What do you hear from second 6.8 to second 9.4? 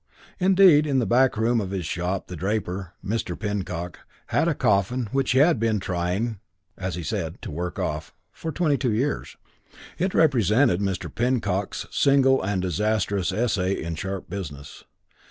he said) "to work off" for twenty two years.